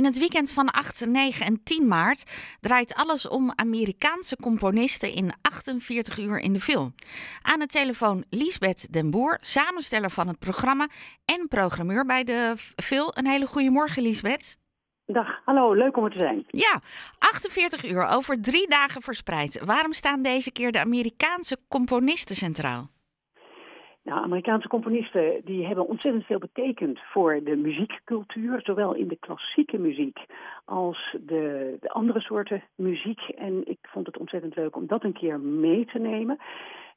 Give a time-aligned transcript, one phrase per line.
[0.00, 2.24] In het weekend van 8, 9 en 10 maart
[2.60, 6.94] draait alles om Amerikaanse componisten in 48 uur in de film.
[7.42, 10.88] Aan de telefoon Liesbeth Den Boer, samensteller van het programma
[11.24, 13.08] en programmeur bij de film.
[13.12, 14.58] Een hele goede morgen, Liesbeth.
[15.06, 16.44] Dag, hallo, leuk om er te zijn.
[16.48, 16.80] Ja,
[17.18, 19.60] 48 uur over drie dagen verspreid.
[19.64, 22.90] Waarom staan deze keer de Amerikaanse componisten centraal?
[24.02, 29.78] Nou, Amerikaanse componisten die hebben ontzettend veel betekend voor de muziekcultuur, zowel in de klassieke
[29.78, 30.18] muziek
[30.64, 33.20] als de, de andere soorten muziek.
[33.20, 36.38] En ik vond het ontzettend leuk om dat een keer mee te nemen.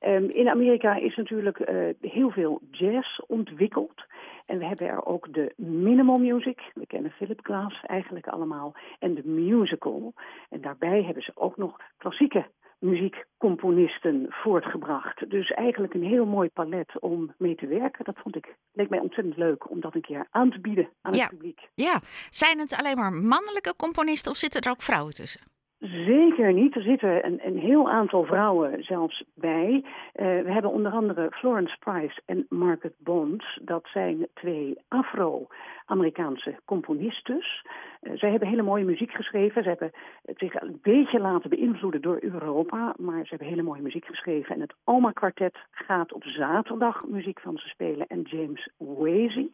[0.00, 4.06] Um, in Amerika is natuurlijk uh, heel veel jazz ontwikkeld.
[4.46, 6.70] En we hebben er ook de minimal music.
[6.74, 8.74] We kennen Philip Glass eigenlijk allemaal.
[8.98, 10.14] En de musical.
[10.50, 12.46] En daarbij hebben ze ook nog klassieke
[12.78, 15.30] muziekcomponisten voortgebracht.
[15.30, 18.04] Dus eigenlijk een heel mooi palet om mee te werken.
[18.04, 21.12] Dat vond ik, leek mij ontzettend leuk om dat een keer aan te bieden aan
[21.12, 21.68] het publiek.
[21.74, 22.00] Ja,
[22.30, 25.40] zijn het alleen maar mannelijke componisten of zitten er ook vrouwen tussen?
[25.80, 26.76] Zeker niet.
[26.76, 29.70] Er zitten een, een heel aantal vrouwen zelfs bij.
[29.74, 29.82] Uh,
[30.14, 33.58] we hebben onder andere Florence Price en Margaret Bonds.
[33.62, 37.66] Dat zijn twee Afro-Amerikaanse componistes.
[38.02, 39.62] Uh, zij hebben hele mooie muziek geschreven.
[39.62, 39.90] Ze hebben
[40.36, 42.94] zich een beetje laten beïnvloeden door Europa.
[42.96, 44.54] Maar ze hebben hele mooie muziek geschreven.
[44.54, 48.06] En het Alma Quartet gaat op zaterdag muziek van ze spelen.
[48.06, 49.48] En James Wazy.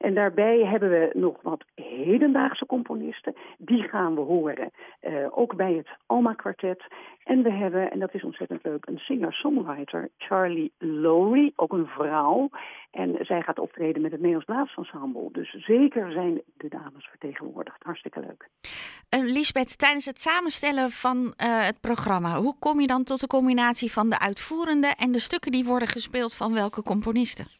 [0.00, 3.34] En daarbij hebben we nog wat hedendaagse componisten.
[3.58, 4.70] Die gaan we horen.
[5.02, 6.82] Uh, ook bij het Alma Quartet.
[7.24, 12.50] En we hebben, en dat is ontzettend leuk, een singer-songwriter, Charlie Lowry, ook een vrouw.
[12.90, 15.28] En zij gaat optreden met het Nederlands Blaasensemble.
[15.32, 17.82] Dus zeker zijn de dames vertegenwoordigd.
[17.82, 18.48] Hartstikke leuk.
[19.14, 21.32] Uh, Lisbeth, tijdens het samenstellen van uh,
[21.64, 25.52] het programma, hoe kom je dan tot de combinatie van de uitvoerende en de stukken
[25.52, 27.59] die worden gespeeld van welke componisten?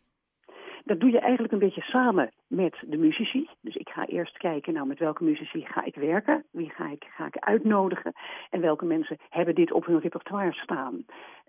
[0.91, 3.49] Dat doe je eigenlijk een beetje samen met de muzici.
[3.61, 6.45] Dus ik ga eerst kijken, nou met welke muzici ga ik werken?
[6.51, 8.13] Wie ga ik, ga ik uitnodigen?
[8.51, 11.05] En welke mensen hebben dit op hun repertoire staan?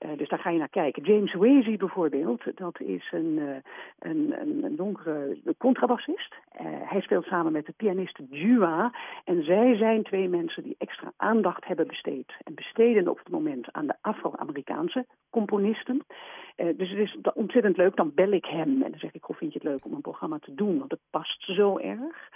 [0.06, 1.04] Uh, dus daar ga je naar kijken.
[1.04, 3.56] James Wazy bijvoorbeeld, dat is een, uh,
[4.00, 6.34] een, een, een, donkere contrabassist.
[6.34, 8.94] Uh, hij speelt samen met de pianist Jua.
[9.26, 12.34] En zij zijn twee mensen die extra aandacht hebben besteed.
[12.44, 16.02] En besteden op het moment aan de Afro-Amerikaanse componisten.
[16.56, 17.96] Dus het is ontzettend leuk.
[17.96, 20.02] Dan bel ik hem en dan zeg ik, hoe vind je het leuk om een
[20.02, 20.80] programma te doen?
[20.80, 22.30] Want het past zo erg.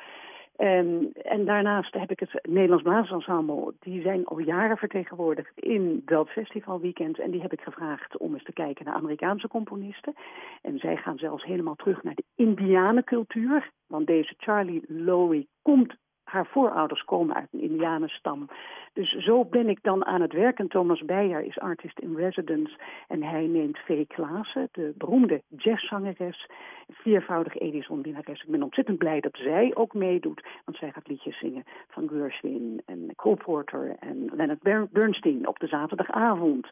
[0.56, 3.74] En, en daarnaast heb ik het Nederlands Blaasensemble.
[3.80, 7.20] Die zijn al jaren vertegenwoordigd in dat festivalweekend.
[7.20, 10.14] En die heb ik gevraagd om eens te kijken naar Amerikaanse componisten.
[10.62, 13.72] En zij gaan zelfs helemaal terug naar de Indianencultuur.
[13.88, 15.96] Want deze Charlie Lowry komt
[16.36, 18.50] haar voorouders komen uit een indianenstam.
[18.94, 20.68] Dus zo ben ik dan aan het werken.
[20.68, 24.08] Thomas Beyer is artist in residence en hij neemt V.
[24.08, 26.50] Klaassen, de beroemde jazzzangeres,
[26.92, 28.42] viervoudig Edison-winnares.
[28.42, 32.82] Ik ben ontzettend blij dat zij ook meedoet, want zij gaat liedjes zingen van Gershwin
[32.86, 36.68] en Cole Porter en Leonard Bernstein op de zaterdagavond.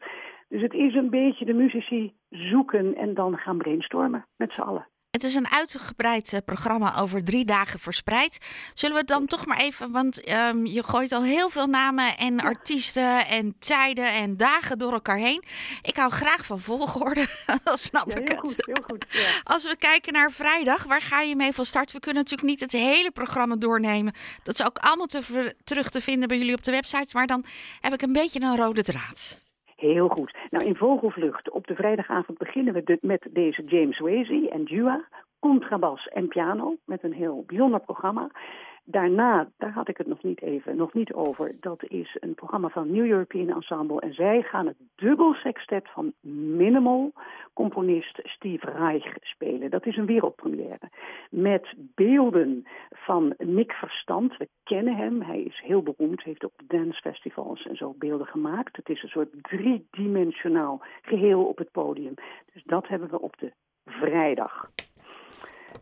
[0.48, 4.86] Dus het is een beetje de muzici zoeken en dan gaan brainstormen met z'n allen.
[5.14, 8.38] Het is een uitgebreid uh, programma over drie dagen verspreid.
[8.72, 12.16] Zullen we het dan toch maar even, want um, je gooit al heel veel namen
[12.16, 15.44] en artiesten en tijden en dagen door elkaar heen.
[15.82, 17.26] Ik hou graag van volgorde,
[17.64, 18.54] dat snap ja, ik heel het.
[18.54, 19.40] Goed, heel goed, ja.
[19.42, 21.92] Als we kijken naar vrijdag, waar ga je mee van start?
[21.92, 24.14] We kunnen natuurlijk niet het hele programma doornemen.
[24.42, 27.44] Dat is ook allemaal te terug te vinden bij jullie op de website, maar dan
[27.80, 29.42] heb ik een beetje een rode draad.
[29.92, 30.36] Heel goed.
[30.50, 35.04] Nou, in vogelvlucht op de vrijdagavond beginnen we met deze James Wazy en Dua,
[35.50, 38.30] contrabas en piano, met een heel bijzonder programma.
[38.84, 42.68] Daarna, daar had ik het nog niet even, nog niet over, dat is een programma
[42.68, 44.00] van New European Ensemble.
[44.00, 46.12] En zij gaan het dubbelsextet van
[46.56, 47.12] minimal
[47.52, 49.70] componist Steve Reich spelen.
[49.70, 50.90] Dat is een wereldpremière.
[51.30, 54.36] Met beelden van Nick Verstand.
[54.36, 58.76] We kennen hem, hij is heel beroemd, heeft op dancefestivals en zo beelden gemaakt.
[58.76, 62.14] Het is een soort driedimensionaal geheel op het podium.
[62.52, 63.52] Dus dat hebben we op de
[63.84, 64.70] vrijdag.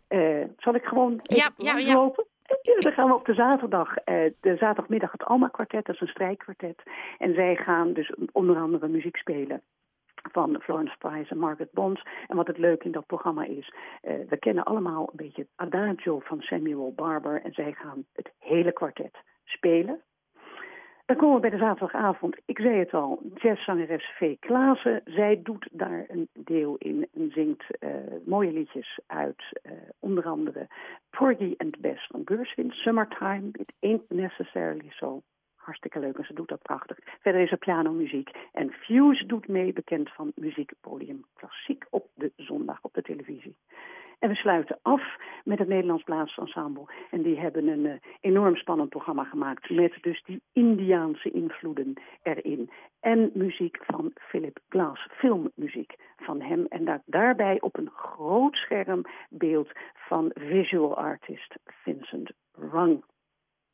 [0.09, 1.95] Uh, zal ik gewoon even ja, ja, ja.
[1.95, 2.27] lopen?
[2.63, 4.05] Ja, dan gaan we op de zaterdag, uh,
[4.41, 6.83] de zaterdagmiddag het Alma Quartet, dat is een strijkkwartet.
[7.19, 9.63] En zij gaan dus onder andere muziek spelen
[10.33, 12.03] van Florence Price en Margaret Bonds.
[12.27, 15.51] En wat het leuke in dat programma is, uh, we kennen allemaal een beetje het
[15.73, 17.43] Adagio van Samuel Barber.
[17.43, 20.01] En zij gaan het hele kwartet spelen.
[21.13, 22.37] Dan komen we bij de zaterdagavond.
[22.45, 24.39] Ik zei het al, jazzzangeres V.
[24.39, 25.01] Klaassen.
[25.05, 27.91] Zij doet daar een deel in en zingt uh,
[28.25, 29.61] mooie liedjes uit.
[29.63, 30.69] Uh, onder andere
[31.11, 32.71] Porgy and Bess van Gershwin.
[32.71, 35.23] Summertime, It Ain't Necessarily So.
[35.55, 36.99] Hartstikke leuk en ze doet dat prachtig.
[37.21, 38.31] Verder is er pianomuziek.
[38.53, 43.57] En Fuse doet mee, bekend van muziekpodium Klassiek op de zondag op de televisie.
[44.19, 46.93] En we sluiten af met het Nederlands Blaasensemble.
[47.11, 52.71] En die hebben een uh, enorm spannend programma gemaakt met dus die Indiaanse invloeden erin.
[53.01, 56.67] En muziek van Philip Glass, filmmuziek van hem.
[56.69, 63.05] En daar, daarbij op een groot scherm beeld van visual artist Vincent Rung.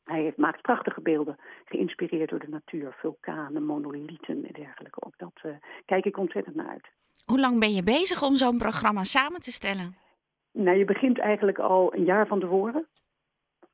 [0.03, 5.03] Hij heeft, maakt prachtige beelden, geïnspireerd door de natuur, vulkanen, monolieten en dergelijke.
[5.05, 5.51] Ook dat uh,
[5.85, 6.87] kijk ik ontzettend naar uit.
[7.25, 10.08] Hoe lang ben je bezig om zo'n programma samen te stellen?
[10.51, 12.87] Nou, je begint eigenlijk al een jaar van tevoren.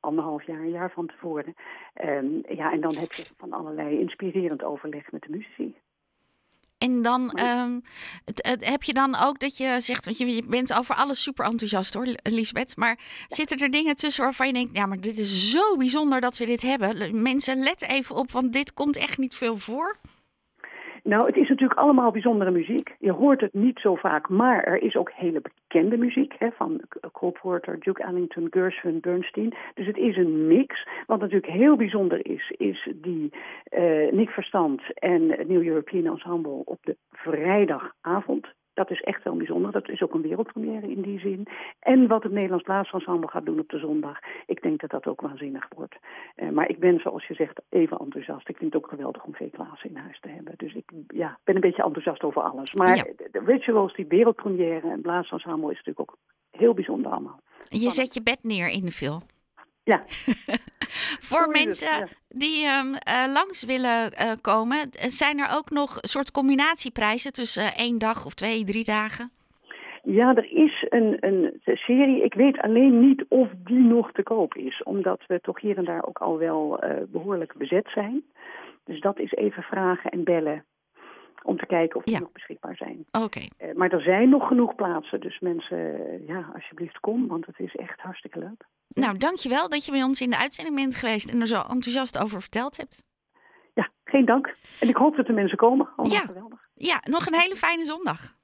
[0.00, 1.54] Anderhalf jaar, een jaar van tevoren.
[2.04, 5.74] Um, ja, en dan heb je van allerlei inspirerend overleg met de muzici.
[6.78, 7.82] En dan um,
[8.24, 11.22] het, het, heb je dan ook dat je zegt, want je, je, bent over alles
[11.22, 12.76] super enthousiast hoor, Lisbeth.
[12.76, 16.36] Maar zitten er dingen tussen waarvan je denkt, ja, maar dit is zo bijzonder dat
[16.36, 17.22] we dit hebben.
[17.22, 19.96] Mensen, let even op, want dit komt echt niet veel voor.
[21.06, 22.94] Nou, het is natuurlijk allemaal bijzondere muziek.
[22.98, 26.80] Je hoort het niet zo vaak, maar er is ook hele bekende muziek hè, van
[27.12, 29.54] Cole Porter, Duke Ellington, Gershwin, Bernstein.
[29.74, 30.88] Dus het is een mix.
[31.06, 33.32] Wat natuurlijk heel bijzonder is, is die
[33.70, 38.46] uh, Nick Verstand en het New European Ensemble op de vrijdagavond.
[38.76, 39.72] Dat is echt wel bijzonder.
[39.72, 41.46] Dat is ook een wereldpremière in die zin.
[41.80, 44.18] En wat het Nederlands Blaasensemble gaat doen op de zondag.
[44.46, 45.96] Ik denk dat dat ook waanzinnig wordt.
[46.36, 48.48] Uh, maar ik ben, zoals je zegt, even enthousiast.
[48.48, 49.50] Ik vind het ook geweldig om V.
[49.50, 50.54] Klaassen in huis te hebben.
[50.56, 52.72] Dus ik ja, ben een beetje enthousiast over alles.
[52.72, 53.04] Maar ja.
[53.30, 56.18] de Rituals, die wereldpremière en Blaasensemble is natuurlijk ook
[56.50, 57.40] heel bijzonder allemaal.
[57.68, 59.22] Je zet je bed neer in de film.
[59.84, 60.04] Ja.
[61.28, 62.08] Voor mensen ja.
[62.38, 67.98] Die um, uh, langs willen uh, komen, zijn er ook nog soort combinatieprijzen tussen één
[67.98, 69.30] dag of twee, drie dagen?
[70.02, 72.22] Ja, er is een, een serie.
[72.22, 74.82] Ik weet alleen niet of die nog te koop is.
[74.82, 78.24] Omdat we toch hier en daar ook al wel behoorlijk bezet zijn.
[78.84, 80.64] Dus dat is even vragen en bellen
[81.46, 82.20] om te kijken of die ja.
[82.20, 83.06] nog beschikbaar zijn.
[83.24, 83.40] Oké.
[83.40, 87.76] Uh, maar er zijn nog genoeg plaatsen, dus mensen, ja, alsjeblieft kom, want het is
[87.76, 88.64] echt hartstikke leuk.
[88.88, 92.18] Nou, dankjewel dat je bij ons in de uitzending bent geweest en er zo enthousiast
[92.18, 93.04] over verteld hebt.
[93.74, 94.54] Ja, geen dank.
[94.80, 95.88] En ik hoop dat de mensen komen.
[95.96, 96.24] Allemaal ja.
[96.24, 96.68] geweldig.
[96.74, 98.34] Ja, nog een hele fijne zondag.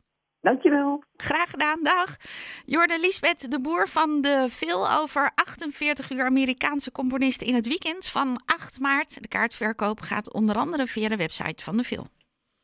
[0.40, 1.04] Dankjewel.
[1.16, 2.16] Graag gedaan, dag.
[2.64, 8.06] Jorde Lisbeth de Boer van de Veel over 48 uur Amerikaanse componisten in het weekend
[8.06, 9.22] van 8 maart.
[9.22, 12.06] De kaartverkoop gaat onder andere via de website van de Veel.